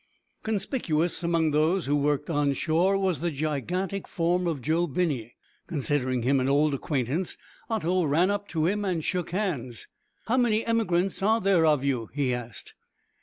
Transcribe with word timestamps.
Conspicuous 0.41 1.21
among 1.21 1.51
those 1.51 1.85
who 1.85 1.95
worked 1.95 2.27
on 2.27 2.53
shore 2.53 2.97
was 2.97 3.21
the 3.21 3.29
gigantic 3.29 4.07
form 4.07 4.47
of 4.47 4.59
Joe 4.63 4.87
Binney. 4.87 5.35
Considering 5.67 6.23
him 6.23 6.39
an 6.39 6.49
old 6.49 6.73
acquaintance. 6.73 7.37
Otto 7.69 8.05
ran 8.05 8.31
up 8.31 8.47
to 8.47 8.65
him 8.65 8.83
and 8.83 9.03
shook 9.03 9.29
hands. 9.29 9.89
"How 10.25 10.37
many 10.37 10.65
emigrants 10.65 11.21
are 11.21 11.39
there 11.39 11.67
of 11.67 11.83
you?" 11.83 12.09
he 12.15 12.33
asked. 12.33 12.73